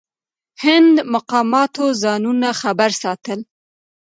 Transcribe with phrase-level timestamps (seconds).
[0.63, 3.39] هند مقاماتو ځانونه خبر ساتل.